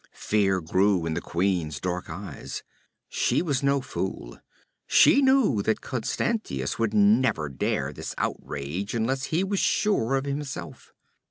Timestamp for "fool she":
3.81-5.21